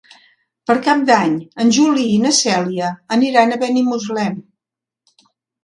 Per 0.69 0.75
Cap 0.87 1.03
d'Any 1.09 1.35
en 1.65 1.73
Juli 1.77 2.07
i 2.15 2.17
na 2.25 2.33
Cèlia 2.39 2.91
aniran 3.19 3.55
a 3.55 3.61
Benimuslem. 3.67 4.43